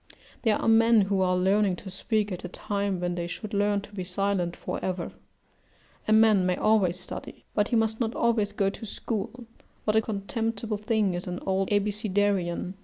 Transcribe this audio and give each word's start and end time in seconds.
There 0.41 0.55
are 0.59 0.67
men 0.67 1.01
who 1.01 1.21
are 1.21 1.37
learning 1.37 1.75
to 1.75 1.91
speak 1.91 2.31
at 2.31 2.43
a 2.43 2.47
time 2.47 2.99
when 2.99 3.13
they 3.13 3.27
should 3.27 3.53
learn 3.53 3.81
to 3.81 3.93
be 3.93 4.03
silent 4.03 4.55
for 4.55 4.83
ever. 4.83 5.11
A 6.07 6.11
man 6.11 6.43
may 6.43 6.55
always 6.55 6.99
study, 6.99 7.45
but 7.53 7.67
he 7.67 7.75
must 7.75 7.99
not 7.99 8.15
always 8.15 8.51
go 8.51 8.71
to 8.71 8.85
school 8.87 9.45
what 9.85 9.95
a 9.95 10.01
contemptible 10.01 10.77
thing 10.77 11.13
is 11.13 11.27
an 11.27 11.39
old 11.45 11.69
Abecedarian! 11.71 12.73